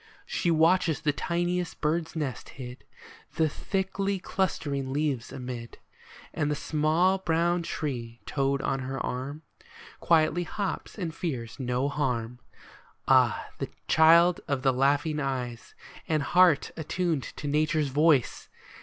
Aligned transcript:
She 0.25 0.49
watches 0.49 0.99
the 1.01 1.13
tiniest 1.13 1.79
bird's 1.79 2.15
nest 2.15 2.49
hid 2.57 2.85
The 3.35 3.47
thickly 3.47 4.17
clustering 4.17 4.91
leaves 4.91 5.31
amid; 5.31 5.77
And 6.33 6.49
the 6.49 6.55
small 6.55 7.19
brown 7.19 7.61
tree 7.61 8.19
toad 8.25 8.63
on 8.63 8.79
her 8.79 8.99
arm 9.05 9.43
Quietly 9.99 10.41
hops, 10.41 10.97
and 10.97 11.13
fears 11.13 11.59
no 11.59 11.87
harm. 11.87 12.39
Ah, 13.07 13.47
child 13.87 14.41
of 14.47 14.63
the 14.63 14.73
laughing 14.73 15.19
eyes, 15.19 15.75
and 16.07 16.23
heart 16.23 16.71
Attuned 16.75 17.21
to 17.35 17.47
Nature's 17.47 17.89
voice 17.89 18.49